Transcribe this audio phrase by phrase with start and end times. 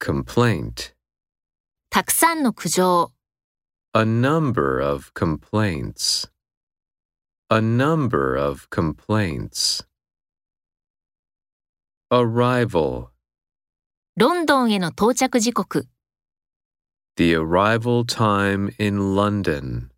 [0.00, 0.93] complaint.
[1.89, 3.11] たくさんの苦情。
[3.93, 6.29] A number of complaints.
[7.49, 9.85] A number of complaints.
[12.09, 13.09] Arrival.
[14.15, 15.87] ロンドンへの到着時刻。
[17.17, 19.89] The arrival time in London.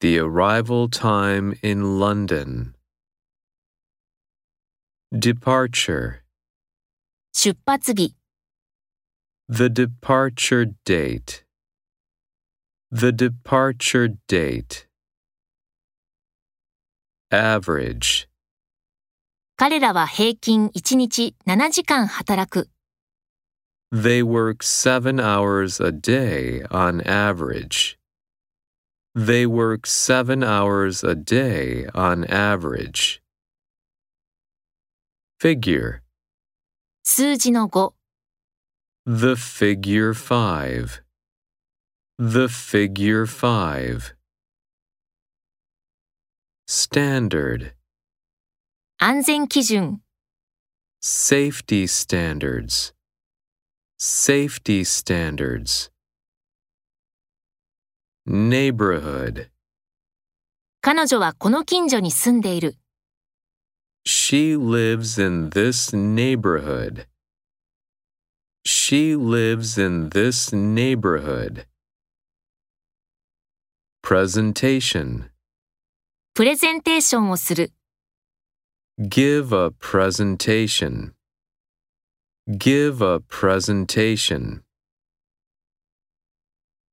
[0.00, 2.74] The arrival time in London.
[5.12, 6.22] Departure.
[7.32, 8.14] 出発日。
[9.47, 11.43] The departure date.
[12.89, 14.87] The departure date.
[17.31, 18.29] Average.
[19.57, 22.69] 彼らは平均1日7時間働く。
[23.93, 27.99] They work seven hours a day on average.
[29.13, 33.21] They work seven hours a day on average.
[35.39, 36.01] Figure.
[37.03, 37.93] 数字の5。
[39.05, 41.01] The figure five.
[42.17, 44.13] The figure five.
[46.67, 47.73] Standard.
[48.97, 50.01] 安全基準。
[51.01, 52.93] Safety standards.
[53.97, 55.89] Safety standards.
[58.27, 59.49] Neighborhood.
[60.81, 62.77] 彼女はこの近所に住んでいる。
[64.05, 67.07] She lives in this neighborhood.
[68.85, 71.65] She lives in this neighborhood.
[74.03, 75.31] Presentation.
[76.33, 77.73] プレゼンテーションをする。
[78.99, 81.13] Give a presentation.
[82.47, 84.61] Give a presentation.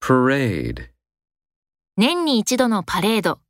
[0.00, 0.88] Parade.
[1.98, 3.40] 年に一度のパレード。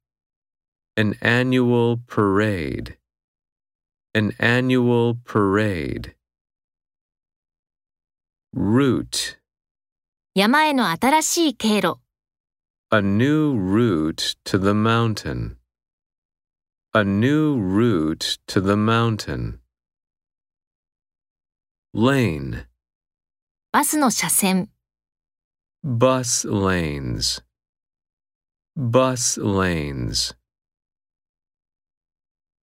[0.97, 2.97] An annual parade.
[4.13, 6.15] An annual parade.
[8.55, 9.39] Route.
[10.35, 11.99] 山への新しい経路。
[12.91, 15.57] A new route to the mountain.
[16.95, 19.59] A new route to the mountain.
[21.95, 22.67] Lane.
[23.73, 24.71] バスの車線。
[25.85, 27.45] Bus lanes.
[28.77, 30.35] Bus lanes.